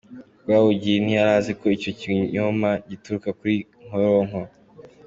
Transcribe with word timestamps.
Rwabugili 0.43 0.99
ntiyari 1.03 1.31
azi 1.39 1.51
ko 1.59 1.65
icyo 1.75 1.91
kinyoma 1.99 2.69
gituruka 2.89 3.29
kuri 3.39 3.55
Nkoronko. 3.85 4.39